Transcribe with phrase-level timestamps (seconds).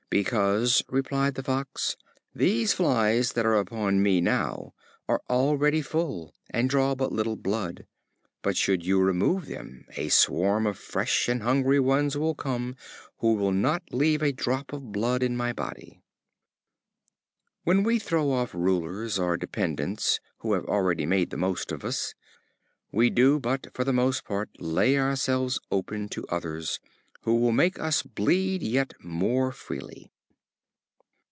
[0.11, 1.95] "Because," replied the Fox,
[2.35, 4.73] "these flies that are upon me now
[5.07, 7.87] are already full, and draw but little blood,
[8.41, 12.75] but should you remove them, a swarm of fresh and hungry ones will come,
[13.19, 16.01] who will not leave a drop of blood in my body."
[17.63, 22.15] When we throw off rulers or dependents, who have already made the most of us,
[22.91, 26.81] we do but, for the most part, lay ourselves open to others,
[27.23, 30.11] who will make us bleed yet more freely.